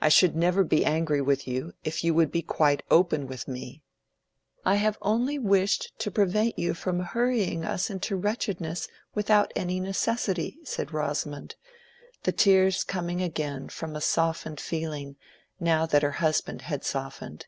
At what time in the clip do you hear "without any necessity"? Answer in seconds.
9.14-10.56